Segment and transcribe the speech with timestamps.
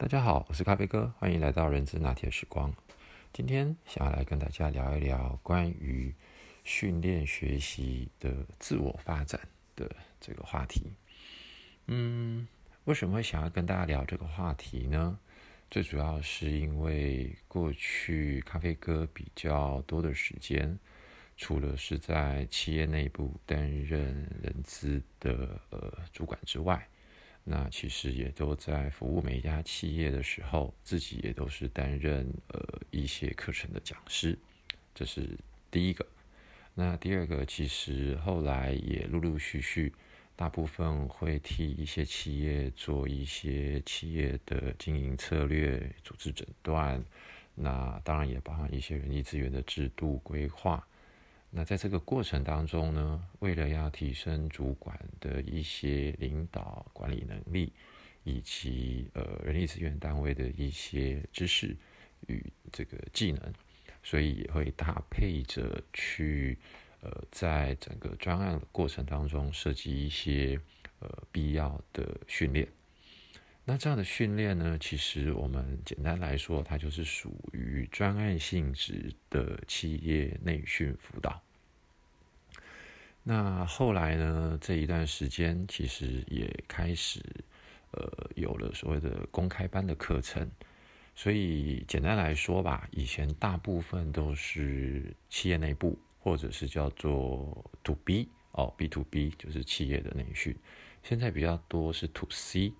[0.00, 2.72] 大家好，我是咖啡哥，欢迎来到人之拿铁时光。
[3.32, 6.14] 今天想要来跟大家聊一聊关于
[6.62, 9.40] 训练学习的自我发展
[9.74, 9.90] 的
[10.20, 10.92] 这个话题。
[11.86, 12.46] 嗯，
[12.84, 15.18] 为什么会想要跟大家聊这个话题呢？
[15.68, 20.78] 最主要是因为过去咖啡哥比较多的时间，
[21.36, 26.88] 除了是在企业内部担任人资的呃主管之外，
[27.50, 34.38] 那其实也都在服务每一家企业的时候，自己也都是担任呃一些课程的讲师，
[34.94, 35.26] 这是
[35.70, 36.06] 第一个。
[36.74, 39.94] 那第二个，其实后来也陆陆续续，
[40.36, 47.02] 大部分会替一些企业做一些企业的经营策略、组织诊断，
[47.54, 50.86] 那当然也包含一些人力资源的制度规划。
[51.50, 57.72] 那在这个过程当中呢，为了要提升主管的一些领导管理能力，
[58.22, 61.74] 以及呃人力资源单位的一些知识
[62.26, 63.52] 与这个技能，
[64.02, 66.58] 所以也会搭配着去
[67.00, 70.60] 呃在整个专案的过程当中设计一些
[71.00, 72.68] 呃必要的训练。
[73.68, 81.38] 那这样的训练呢，其实我们简单来说，它就是属于专案性质的企业内训辅导。
[83.22, 87.20] 那后来呢，这一段时间其实也开始
[87.90, 90.50] 呃有了所谓的公开班的课程。
[91.14, 100.56] 所以简单来说吧，以前大部分都是企业内部，或者是叫做 to B 哦，B to B 就是企业的内训。
[101.02, 102.72] 现在比较多是 to C。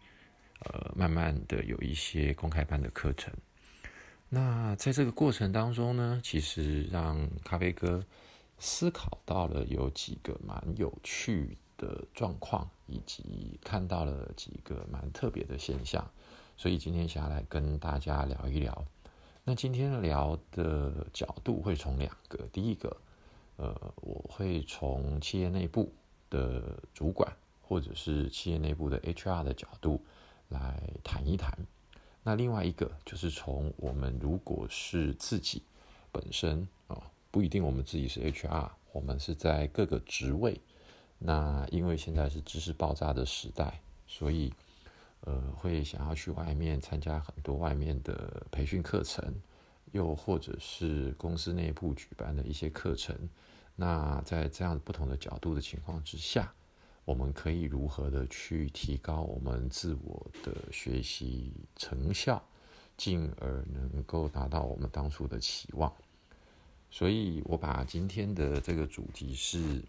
[0.64, 3.32] 呃，慢慢的有一些公开班的课程。
[4.28, 8.04] 那在这个过程当中呢，其实让咖啡哥
[8.58, 16.06] 思考到了有几个蛮有趣的状况，以及看到了几个蛮特别的现象。
[16.56, 18.84] 所以今天想要来跟大家聊一聊。
[19.44, 22.94] 那今天聊的角度会从两个，第一个，
[23.56, 25.94] 呃，我会从企业内部
[26.28, 27.32] 的主管，
[27.62, 30.04] 或者是企业内部的 HR 的角度。
[30.48, 31.52] 来谈一谈，
[32.22, 35.62] 那另外一个就是从我们如果是自己
[36.10, 40.60] 本身啊，不一定我们自己是 HR，我们是在各个职位。
[41.18, 44.52] 那因为现在是知识爆炸的时代，所以
[45.20, 49.34] 呃会想要去外面参加很多外面的培训课程，
[49.92, 53.14] 又或者是公司内部举办的一些课程。
[53.76, 56.52] 那在这样不同的角度的情况之下。
[57.08, 62.38] 我们可以如何的去提高我们自我的学习成效，
[62.98, 65.90] 进而能够达到我们当初的期望？
[66.90, 69.82] 所以我把今天的这个主题是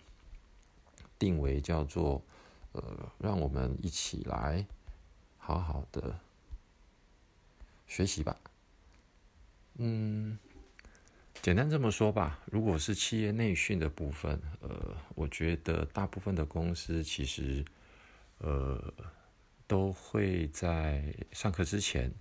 [1.20, 2.24] 定为叫做
[2.72, 4.66] “呃，让我们一起来
[5.38, 6.18] 好好的
[7.86, 8.40] 学习吧”。
[9.76, 10.40] 嗯。
[11.42, 17.64] 简单这么说吧，如果是企业内训的部分，呃，我觉得大部分的公司其实，
[18.40, 18.94] 呃，
[19.66, 21.02] 都会在
[21.32, 22.12] 上课之前，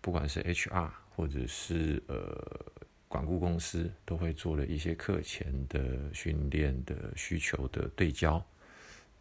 [0.00, 2.66] 不管是 HR 或者是呃
[3.06, 8.44] 管顾公司，都会做了一些课前的训练的需求的对焦。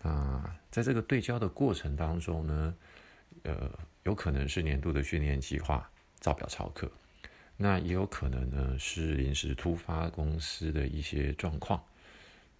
[0.01, 2.75] 那在这个对焦的过程当中呢，
[3.43, 3.71] 呃，
[4.03, 5.87] 有可能是年度的训练计划，
[6.19, 6.91] 照表超课。
[7.59, 11.83] 那也有可能呢，是临时突发公司的一些状况，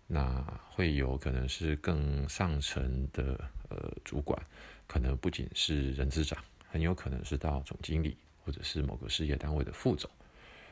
[0.08, 0.42] 那
[0.72, 4.42] 会有可能是更上层的呃主管，
[4.88, 10.10] 可能不仅是人资长，很有可能是到总经理或者是某个事业单位的副总，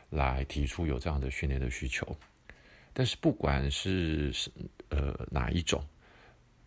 [0.09, 2.17] 来提出有这样的训练的需求。
[2.93, 4.49] 但是不管是是
[4.89, 5.85] 呃哪一种，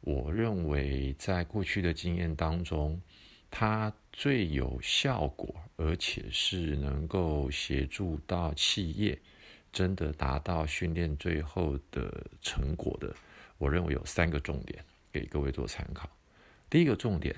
[0.02, 3.00] 我认为在过去的经验当中。
[3.50, 9.18] 它最有效果，而且是能够协助到企业
[9.72, 13.14] 真的达到训练最后的成果的。
[13.56, 16.08] 我认为有三个重点给各位做参考。
[16.68, 17.34] 第一个重点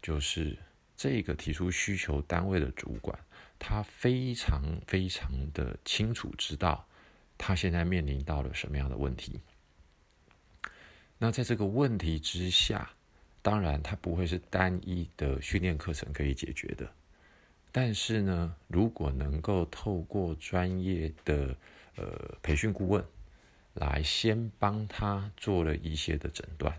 [0.00, 0.56] 就是
[0.96, 3.16] 这个提出需求单位的主管，
[3.58, 6.88] 他非常非常的清楚知道
[7.36, 9.40] 他现在面临到了什么样的问题。
[11.18, 12.90] 那在这个问题之下。
[13.42, 16.86] 当然，它不会是单一的训练课程可以解决的。
[17.72, 21.56] 但是呢，如果能够透过专业的
[21.96, 23.04] 呃培训顾问
[23.74, 26.76] 来先帮他做了一些的诊断，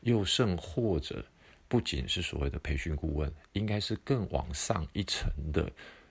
[0.00, 1.24] 又甚或者
[1.66, 5.70] 不仅是所谓的培训顾问，应该是更往上一层的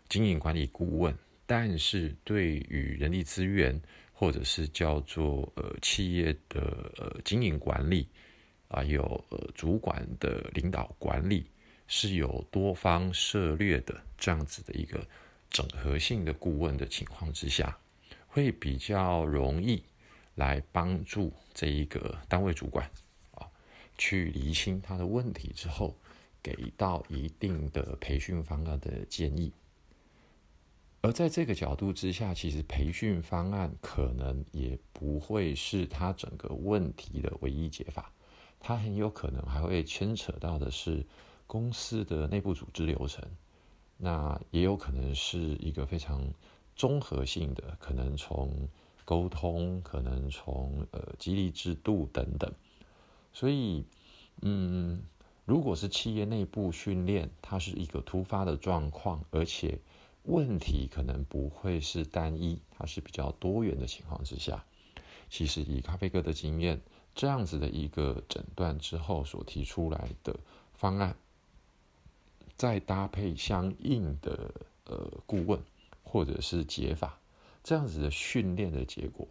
[0.09, 1.17] 经营管理顾问。
[1.45, 3.81] 但是对于人力资源
[4.13, 8.07] 或者是叫做呃企业的呃经营管理。
[8.69, 11.45] 啊，有呃主管的领导管理
[11.87, 15.05] 是有多方涉略的这样子的一个
[15.49, 17.77] 整合性的顾问的情况之下，
[18.27, 19.81] 会比较容易
[20.35, 22.89] 来帮助这一个单位主管
[23.31, 23.47] 啊，
[23.97, 25.95] 去厘清他的问题之后，
[26.43, 29.51] 给到一定的培训方案的建议。
[31.01, 38.11] 而在这个角度之下，其实培训方案可能也不会是他整个问题的唯一解法，
[38.59, 41.05] 它很有可能还会牵扯到的是
[41.45, 43.23] 公司的内部组织流程，
[43.97, 46.21] 那也有可能是一个非常
[46.75, 48.67] 综合性的，可能从
[49.05, 52.51] 沟通，可能从呃激励制度等等。
[53.33, 53.85] 所以，
[54.41, 55.01] 嗯，
[55.45, 59.79] 如果是企业内部训练，它是一个突发的状况，而且。
[60.29, 64.61] 问题可能不会是单一，它是比较多元的情况之下，
[65.29, 66.81] 其实以咖啡哥的经验，
[67.17, 70.39] 这样子的一个诊断之后所提出来的
[70.75, 71.17] 方案，
[72.55, 74.53] 再搭配相应的
[74.85, 75.59] 呃顾问
[76.03, 77.19] 或者是解法，
[77.63, 79.27] 这样子的训练的结果，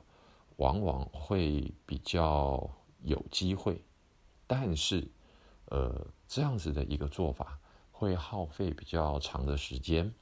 [0.57, 2.69] 往往会比较
[3.05, 3.81] 有机会，
[4.49, 5.07] 但是
[5.67, 7.57] 呃这样子的一个做法
[7.93, 10.13] 会耗费比较长的时间。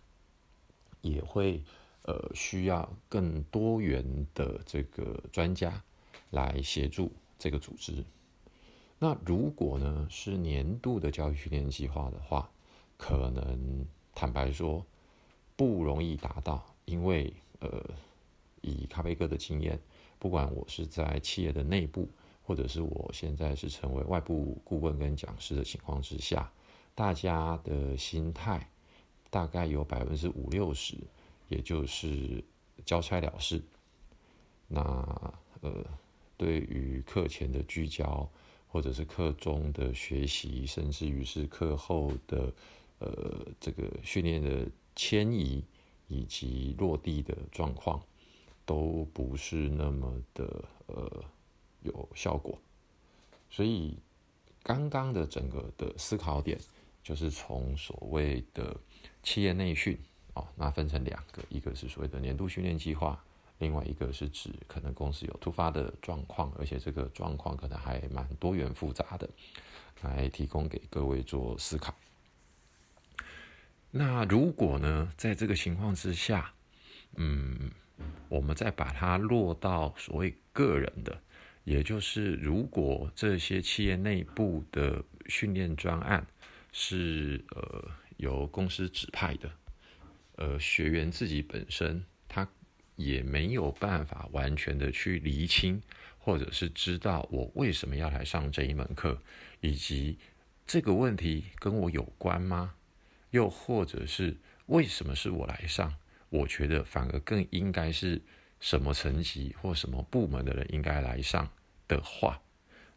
[1.01, 1.63] 也会
[2.05, 5.85] 呃需要更多元的这个专家
[6.31, 7.13] 来协助
[7.45, 8.03] 这个组织。
[8.99, 12.49] 那如果呢是年度的教育训练计划的话，
[12.97, 14.83] 可能坦白说
[15.55, 17.69] 不容易达到，因为呃
[18.63, 19.79] 以咖啡哥的经验，
[20.19, 22.09] 不管我是在企业的内部，
[22.43, 26.51] 或者是我现在是成为外部顾问跟讲师的情况之下，
[26.95, 28.67] 大家的心态。
[29.31, 30.97] 大概有百分之五六十，
[31.49, 32.41] 也就是
[32.85, 33.61] 交差了事。
[34.69, 34.81] 那
[35.61, 35.85] 呃，
[36.45, 38.29] 对于课前的聚焦，
[38.69, 42.53] 或者是课中的学习，甚至于是课后的
[42.99, 45.65] 呃这个训练的迁移
[46.07, 47.99] 以及落地的状况，
[48.67, 51.25] 都不是那么的呃
[51.81, 52.59] 有效果。
[53.49, 53.97] 所以
[54.63, 56.59] 刚刚的整个的思考点，
[57.03, 58.77] 就是从所谓的。
[59.23, 59.99] 企业内训
[60.35, 63.25] 哦，那分成两个，一个是所谓的年度训练计划，
[63.65, 69.29] 另外一个是指可能公司有突发的状况，而且这个状况可能还蛮多元复杂的，
[70.03, 71.95] 来提供给各位做思考。
[73.91, 76.53] 那如果呢，在这个情况之下，
[77.17, 77.71] 嗯，
[78.29, 81.19] 我们再把它落到所谓个人的，
[81.65, 86.27] 也就是如果这些企业内部的训练专案
[86.71, 87.91] 是呃。
[88.19, 89.51] 由公司指派的，
[90.37, 92.49] 呃，学员自己本身他
[92.97, 95.81] 也没有办法完全的去厘清，
[96.19, 99.21] 或者是知道我为什么要来上这一门课，
[99.61, 100.19] 以及
[100.67, 102.75] 这个问题跟我有关吗？
[103.31, 104.37] 又或者是
[104.67, 105.95] 为什么是我来上？
[106.31, 108.21] 我觉得反而更应该是
[108.61, 111.49] 什么层级或什么部门的人应该来上
[111.87, 112.41] 的话，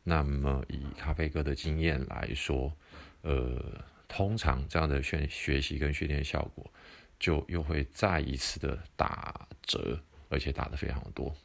[0.03, 2.73] 那么以咖啡哥的经验来说，
[3.21, 3.85] 呃。
[4.09, 6.71] 通常这样的学学习跟训练效果，
[7.19, 9.99] 就又会再一次的打折，
[10.29, 11.35] 而且打的非常多。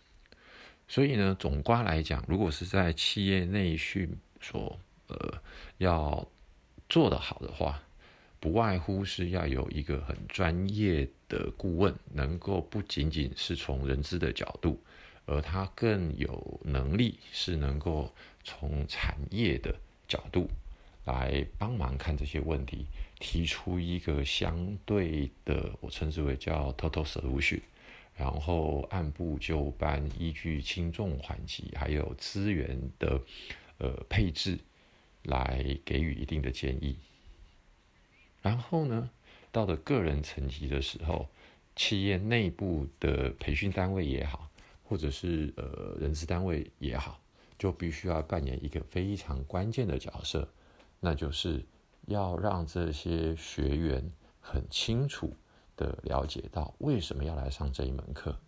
[0.88, 5.40] 所以呢，总观来讲，如果是在企业内训所呃
[5.78, 6.26] 要
[6.88, 7.82] 做得好的话，
[8.38, 14.78] 不外乎是要有一个很专业的顾问，能够不仅仅是从人资的角度，
[15.24, 18.12] 而他更有能力是能够
[18.44, 19.74] 从产业的
[20.06, 20.50] 角度。
[21.04, 22.86] 来帮忙看这些问题，
[23.18, 27.60] 提出一个相对的，我称之为叫 total solution，
[28.16, 33.20] 然后按部就班，依据轻重缓急，还有资源的
[33.78, 34.58] 呃配置，
[35.24, 36.96] 来给予一定的建议。
[38.40, 39.10] 然后呢，
[39.50, 41.28] 到了个人层级的时候，
[41.74, 44.48] 企业内部的培训单位也好，
[44.84, 47.20] 或者是呃人事单位也好，
[47.58, 50.48] 就必须要扮演一个非常关键的角色。
[51.04, 51.66] 那就是
[52.06, 54.08] 要让这些学员
[54.40, 55.36] 很清楚
[55.76, 58.38] 的了解到为什么要来上这一门课，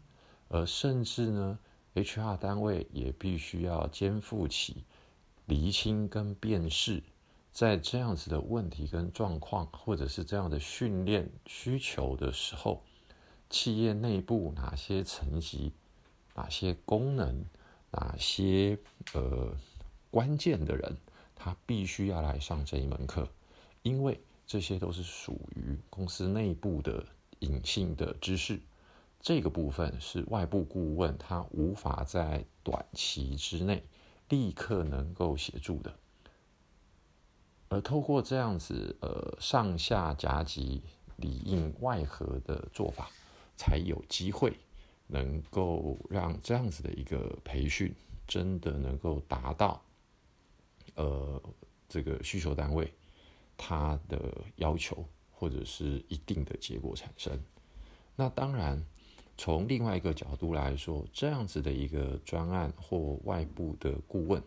[0.46, 1.58] 而甚至呢
[1.94, 4.84] ，HR 单位也必须要肩负起
[5.46, 7.02] 厘清跟辨识，
[7.50, 12.84] 在这样子的问题跟状况，或者是这样的训练需求的时候，
[13.50, 15.72] 企业内部哪些层级、
[16.36, 17.44] 哪些功能、
[17.90, 18.78] 哪些
[19.12, 19.52] 呃
[20.12, 20.96] 关键的人。
[21.44, 23.28] 他必须要来上这一门课，
[23.82, 27.04] 因为这些都是属于公司内部的
[27.40, 28.58] 隐性的知识，
[29.20, 33.84] 这个部分是外部顾问他无法在短期之内
[34.30, 35.94] 立刻能够协助的。
[37.68, 40.82] 而透过这样子呃上下夹击
[41.16, 43.10] 里应外合的做法，
[43.54, 44.56] 才有机会
[45.08, 47.94] 能够让这样子的一个培训
[48.26, 49.82] 真的能够达到
[50.94, 51.42] 呃
[51.88, 52.92] 这个需求单位
[53.56, 57.38] 它的要求或者是一定的结果产生。
[58.16, 58.84] 那当然，
[59.36, 64.42] 从另外一个角度来说，这样子的一个专案或外部的顾问，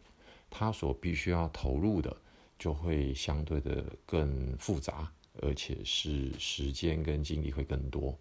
[0.50, 2.16] 他所必须要投入的。
[2.60, 5.13] 就会相对的更复杂，
[5.44, 8.18] 而且是时间跟精力会更多，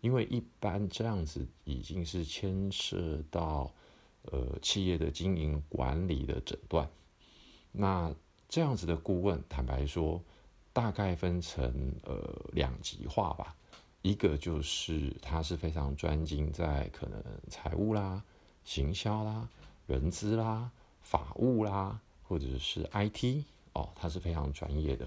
[0.00, 3.72] 因为一般这样子已经是牵涉到
[4.22, 6.90] 呃企业的经营管理的诊断。
[7.76, 8.14] 那
[8.48, 10.22] 这样子的顾问，坦白说，
[10.72, 12.18] 大概分成呃
[12.52, 13.54] 两极化吧。
[14.02, 18.22] 一个就是他是非常专精在可能财务啦、
[18.64, 19.48] 行销啦、
[19.86, 20.70] 人资啦、
[21.02, 23.44] 法务啦，或者是 IT。
[23.72, 25.06] 哦，他是非常专业的，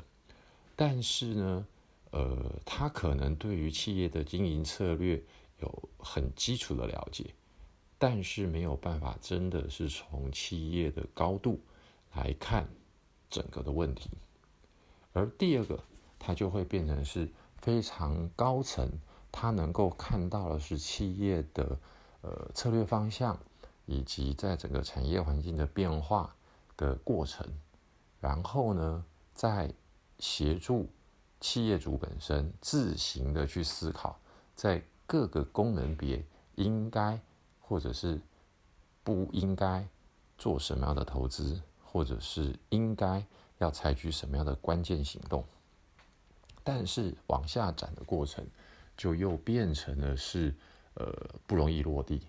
[0.75, 1.65] 但是呢，
[2.11, 5.19] 呃，他可能对于企业的经营策略
[5.59, 7.33] 有很基础的了解，
[7.97, 11.59] 但是没有办法真的是从企业的高度
[12.13, 12.67] 来看
[13.29, 14.09] 整个的问题。
[15.13, 15.83] 而第二个，
[16.17, 18.89] 它就会变成是非常高层，
[19.31, 21.77] 他能够看到的是企业的
[22.21, 23.37] 呃策略方向，
[23.85, 26.35] 以及在整个产业环境的变化
[26.77, 27.45] 的过程。
[28.19, 29.73] 然后呢，再
[30.19, 30.89] 协助
[31.39, 34.19] 企业主本身自行的去思考，
[34.55, 36.23] 在各个功能别
[36.55, 37.19] 应该
[37.61, 38.21] 或者是
[39.03, 39.87] 不应该
[40.37, 43.25] 做什么样的投资，或者是应该
[43.57, 45.43] 要采取什么样的关键行动。
[46.63, 48.45] 但是往下展的过程，
[48.95, 50.53] 就又变成了是
[50.93, 51.11] 呃
[51.47, 52.21] 不容易落地。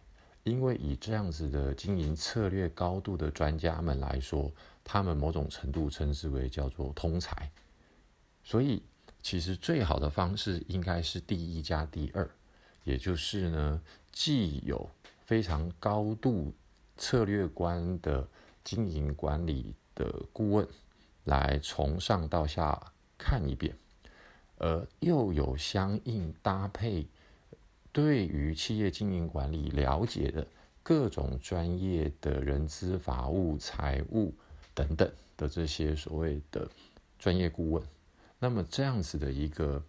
[0.43, 4.51] 因为以这样子的经营策略高度的专家们来说，
[4.83, 7.51] 他们某种程度称之为叫做通才，
[8.43, 8.83] 所以
[9.21, 12.29] 其实最好的方式应该是第一加第二，
[12.85, 14.89] 也就是呢，既有
[15.27, 16.55] 非常高度
[16.97, 18.27] 策略观的
[18.65, 20.69] 经营管理的顾问
[21.25, 23.77] 来从上到下看一遍，
[24.59, 27.07] 呃，又有相应搭配。
[27.93, 30.47] 对于企业经营管理了解的
[30.81, 34.33] 各种专业的人资、法务、财务
[34.73, 36.71] 等等的这些所谓的
[37.19, 37.83] 专业顾问，
[38.39, 39.83] 那么这样子的一个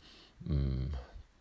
[0.46, 0.90] 嗯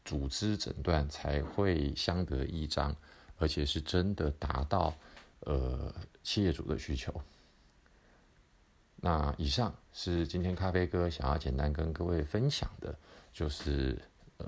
[0.04, 2.94] 组织诊断才会相得益彰，
[3.38, 4.94] 而且是真的达到
[5.40, 7.12] 呃企业主的需求。
[8.96, 12.98] 那以上是今天咖啡哥想要简单跟各位分享的，
[13.32, 14.00] 就是
[14.38, 14.46] 呃。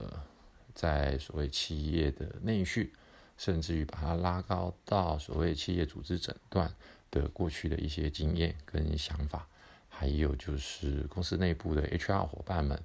[0.74, 2.90] 在所谓企业的内训，
[3.36, 6.74] 甚至于把它拉高到所谓企业组织诊断
[7.10, 9.46] 的过去的一些经验跟想法，
[9.86, 12.82] 还有就是公司内部的 HR 伙伴们，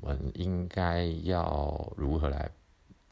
[0.00, 2.48] 我们应该要如何来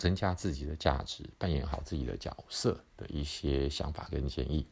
[0.02, 4.66] 增加自己的价值，扮演好自己的角色的一些想法跟建议。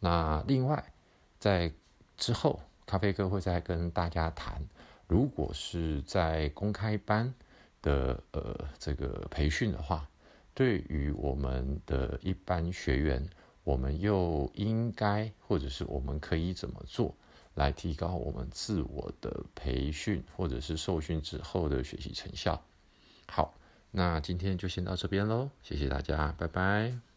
[0.00, 0.92] 那另外，
[1.38, 1.70] 在
[2.16, 4.62] 之后，咖啡哥会再跟大家谈，
[5.06, 7.34] 如果是在公开班。
[7.84, 10.08] 的呃，这个培训的话，
[10.54, 13.28] 对于我们的一般学员，
[13.62, 17.14] 我们又应该或者是我们可以怎么做
[17.52, 22.58] 来提高我们自我的培训或者是受训之后的学习成效？
[23.28, 23.52] 好，
[23.96, 27.13] 那今天就先到这边喽，谢谢大家，拜拜。